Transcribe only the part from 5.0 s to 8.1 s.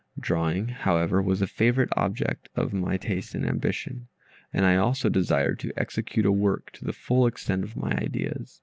desired to execute a work to the full extent of my